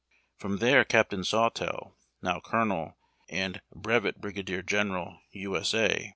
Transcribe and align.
From 0.35 0.57
there 0.57 0.83
Captain 0.83 1.23
Sawtell, 1.23 1.95
now 2.23 2.39
colonel 2.39 2.97
and 3.29 3.61
brevet 3.71 4.19
briga 4.19 4.41
dier 4.41 4.63
general 4.63 5.19
U. 5.33 5.55
S. 5.55 5.75
A. 5.75 6.09